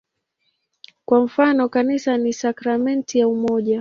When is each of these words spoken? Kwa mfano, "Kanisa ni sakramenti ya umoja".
Kwa 1.05 1.19
mfano, 1.21 1.69
"Kanisa 1.69 2.17
ni 2.17 2.33
sakramenti 2.33 3.19
ya 3.19 3.27
umoja". 3.27 3.69